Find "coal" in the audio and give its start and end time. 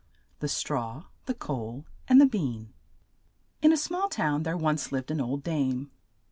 1.35-1.85